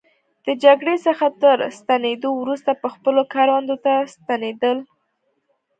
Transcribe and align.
د 0.45 0.47
جګړې 0.63 0.95
څخه 1.05 1.25
تر 1.43 1.57
ستنېدو 1.77 2.29
وروسته 2.41 2.71
به 2.81 2.87
خپلو 2.95 3.21
کروندو 3.33 3.75
ته 3.85 3.93
ستنېدل. 4.15 4.77